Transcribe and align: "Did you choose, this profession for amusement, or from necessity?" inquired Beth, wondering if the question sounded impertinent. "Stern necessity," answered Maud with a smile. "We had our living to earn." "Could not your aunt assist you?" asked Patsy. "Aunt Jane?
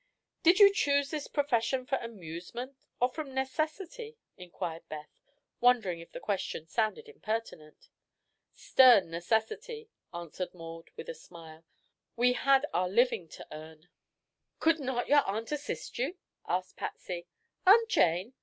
"Did 0.41 0.57
you 0.57 0.73
choose, 0.73 1.11
this 1.11 1.27
profession 1.27 1.85
for 1.85 1.99
amusement, 1.99 2.75
or 2.99 3.07
from 3.07 3.35
necessity?" 3.35 4.17
inquired 4.35 4.81
Beth, 4.89 5.11
wondering 5.59 5.99
if 5.99 6.11
the 6.11 6.19
question 6.19 6.65
sounded 6.65 7.07
impertinent. 7.07 7.87
"Stern 8.51 9.11
necessity," 9.11 9.91
answered 10.11 10.55
Maud 10.55 10.89
with 10.97 11.07
a 11.07 11.13
smile. 11.13 11.65
"We 12.15 12.33
had 12.33 12.65
our 12.73 12.89
living 12.89 13.29
to 13.29 13.47
earn." 13.51 13.89
"Could 14.59 14.79
not 14.79 15.07
your 15.07 15.21
aunt 15.27 15.51
assist 15.51 15.99
you?" 15.99 16.17
asked 16.47 16.77
Patsy. 16.77 17.27
"Aunt 17.67 17.87
Jane? 17.87 18.33